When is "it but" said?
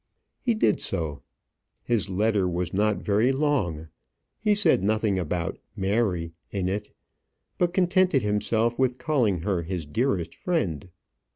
6.67-7.71